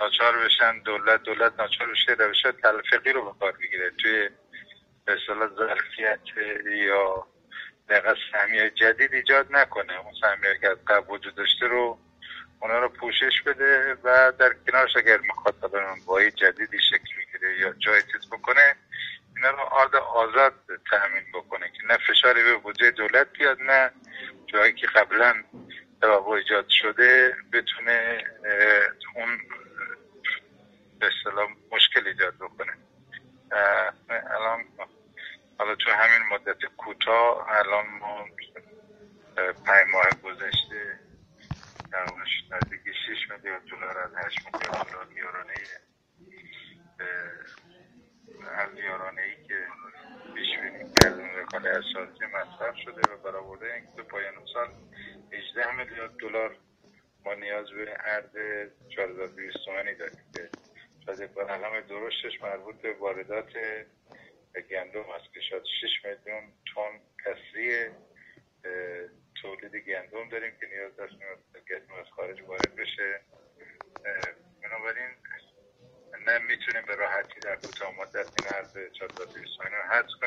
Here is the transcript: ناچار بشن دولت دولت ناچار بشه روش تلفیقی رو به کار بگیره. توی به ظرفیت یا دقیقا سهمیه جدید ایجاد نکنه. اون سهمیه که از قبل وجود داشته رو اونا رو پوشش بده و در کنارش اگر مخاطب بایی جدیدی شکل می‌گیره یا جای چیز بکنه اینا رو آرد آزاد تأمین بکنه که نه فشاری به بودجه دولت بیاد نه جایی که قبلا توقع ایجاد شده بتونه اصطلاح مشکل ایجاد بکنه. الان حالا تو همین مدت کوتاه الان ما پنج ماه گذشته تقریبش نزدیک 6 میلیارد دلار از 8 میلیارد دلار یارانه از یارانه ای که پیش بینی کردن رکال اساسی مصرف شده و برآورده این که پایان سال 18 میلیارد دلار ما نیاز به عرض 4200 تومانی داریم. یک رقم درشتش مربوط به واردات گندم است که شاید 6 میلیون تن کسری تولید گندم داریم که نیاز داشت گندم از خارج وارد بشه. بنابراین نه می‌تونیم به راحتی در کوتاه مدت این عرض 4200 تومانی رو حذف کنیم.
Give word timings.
ناچار 0.00 0.44
بشن 0.44 0.78
دولت 0.78 1.22
دولت 1.22 1.60
ناچار 1.60 1.90
بشه 1.90 2.12
روش 2.12 2.42
تلفیقی 2.62 3.12
رو 3.12 3.32
به 3.32 3.38
کار 3.40 3.52
بگیره. 3.52 3.90
توی 3.90 4.28
به 5.06 5.16
ظرفیت 5.56 6.20
یا 6.66 7.26
دقیقا 7.88 8.14
سهمیه 8.32 8.70
جدید 8.70 9.14
ایجاد 9.14 9.46
نکنه. 9.50 10.00
اون 10.00 10.14
سهمیه 10.20 10.58
که 10.60 10.68
از 10.68 10.76
قبل 10.86 11.14
وجود 11.14 11.34
داشته 11.34 11.66
رو 11.66 11.98
اونا 12.60 12.78
رو 12.78 12.88
پوشش 12.88 13.42
بده 13.46 13.96
و 14.04 14.32
در 14.38 14.54
کنارش 14.66 14.96
اگر 14.96 15.20
مخاطب 15.28 15.70
بایی 16.06 16.30
جدیدی 16.30 16.78
شکل 16.80 17.16
می‌گیره 17.18 17.58
یا 17.58 17.72
جای 17.72 18.02
چیز 18.02 18.30
بکنه 18.30 18.76
اینا 19.36 19.50
رو 19.50 19.58
آرد 19.58 19.96
آزاد 19.96 20.54
تأمین 20.90 21.24
بکنه 21.34 21.66
که 21.68 21.86
نه 21.88 21.98
فشاری 22.08 22.42
به 22.42 22.56
بودجه 22.56 22.90
دولت 22.90 23.26
بیاد 23.38 23.62
نه 23.62 23.90
جایی 24.46 24.72
که 24.72 24.86
قبلا 24.86 25.34
توقع 26.02 26.30
ایجاد 26.30 26.68
شده 26.68 27.36
بتونه 27.52 28.24
اصطلاح 31.10 31.48
مشکل 31.72 32.06
ایجاد 32.06 32.34
بکنه. 32.34 32.72
الان 34.10 34.64
حالا 35.58 35.74
تو 35.74 35.90
همین 35.90 36.28
مدت 36.28 36.64
کوتاه 36.76 37.48
الان 37.48 37.86
ما 37.86 38.28
پنج 39.66 39.86
ماه 39.92 40.12
گذشته 40.12 41.00
تقریبش 41.92 42.44
نزدیک 42.50 42.80
6 43.06 43.30
میلیارد 43.30 43.62
دلار 43.64 43.98
از 43.98 44.10
8 44.14 44.38
میلیارد 44.46 44.86
دلار 44.88 45.12
یارانه 45.12 45.54
از 48.56 48.68
یارانه 48.78 49.22
ای 49.22 49.44
که 49.48 49.66
پیش 50.34 50.58
بینی 50.58 50.94
کردن 50.94 51.30
رکال 51.34 51.66
اساسی 51.66 52.24
مصرف 52.26 52.76
شده 52.84 53.12
و 53.12 53.16
برآورده 53.16 53.74
این 53.74 53.84
که 53.96 54.02
پایان 54.02 54.34
سال 54.52 54.68
18 55.32 55.76
میلیارد 55.76 56.16
دلار 56.16 56.56
ما 57.24 57.34
نیاز 57.34 57.70
به 57.70 57.90
عرض 57.90 58.36
4200 58.88 59.56
تومانی 59.64 59.94
داریم. 59.94 60.29
یک 61.20 61.30
رقم 61.36 61.80
درشتش 61.80 62.42
مربوط 62.42 62.76
به 62.76 62.92
واردات 62.92 63.52
گندم 64.70 65.10
است 65.10 65.34
که 65.34 65.40
شاید 65.50 65.62
6 65.64 66.04
میلیون 66.04 66.52
تن 66.74 67.00
کسری 67.24 67.88
تولید 69.42 69.76
گندم 69.76 70.28
داریم 70.28 70.56
که 70.60 70.66
نیاز 70.66 70.96
داشت 70.96 71.14
گندم 71.70 71.94
از 71.94 72.06
خارج 72.16 72.42
وارد 72.42 72.74
بشه. 72.76 73.20
بنابراین 74.62 75.10
نه 76.26 76.38
می‌تونیم 76.38 76.86
به 76.86 76.94
راحتی 76.94 77.40
در 77.40 77.56
کوتاه 77.56 77.94
مدت 78.00 78.26
این 78.36 78.46
عرض 78.46 78.76
4200 78.92 79.56
تومانی 79.56 79.76
رو 79.76 79.82
حذف 79.82 80.06
کنیم. 80.06 80.18